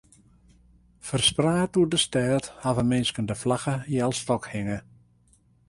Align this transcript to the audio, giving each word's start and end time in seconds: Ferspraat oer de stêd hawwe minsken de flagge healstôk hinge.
Ferspraat 1.07 1.71
oer 1.79 1.89
de 1.93 1.99
stêd 2.05 2.45
hawwe 2.63 2.83
minsken 2.91 3.25
de 3.29 3.35
flagge 3.43 3.75
healstôk 3.91 4.43
hinge. 4.53 4.79